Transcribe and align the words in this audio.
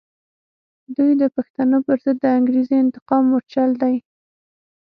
دوی 0.95 1.11
د 1.21 1.23
پښتنو 1.35 1.77
پر 1.85 1.97
ضد 2.03 2.17
د 2.21 2.25
انګریزي 2.37 2.75
انتقام 2.85 3.23
مورچل 3.31 3.71
دی. 3.81 3.95